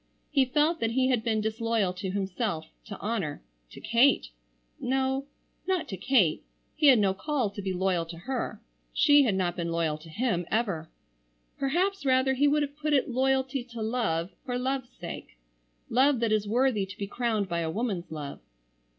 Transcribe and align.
He 0.31 0.45
felt 0.45 0.79
that 0.79 0.89
he 0.93 1.09
had 1.09 1.23
been 1.23 1.41
disloyal 1.41 1.93
to 1.93 2.09
himself, 2.09 2.65
to 2.85 2.97
honor,—to 2.97 3.79
Kate—no—not 3.79 5.87
to 5.87 5.95
Kate, 5.95 6.43
he 6.75 6.87
had 6.87 6.97
no 6.97 7.13
call 7.13 7.51
to 7.51 7.61
be 7.61 7.71
loyal 7.71 8.07
to 8.07 8.17
her. 8.17 8.59
She 8.93 9.21
had 9.25 9.35
not 9.35 9.55
been 9.55 9.71
loyal 9.71 9.99
to 9.99 10.09
him 10.09 10.47
ever. 10.49 10.89
Perhaps 11.59 12.03
rather 12.03 12.33
he 12.33 12.47
would 12.47 12.63
have 12.63 12.75
put 12.77 12.93
it 12.93 13.11
loyalty 13.11 13.63
to 13.63 13.83
Love 13.83 14.31
for 14.43 14.57
Love's 14.57 14.89
sake, 14.89 15.37
love 15.87 16.19
that 16.19 16.31
is 16.31 16.47
worthy 16.47 16.87
to 16.87 16.97
be 16.97 17.05
crowned 17.05 17.47
by 17.47 17.59
a 17.59 17.69
woman's 17.69 18.11
love. 18.11 18.39